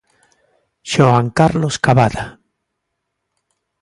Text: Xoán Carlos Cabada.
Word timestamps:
Xoán 0.91 1.27
Carlos 1.39 1.75
Cabada. 1.85 2.25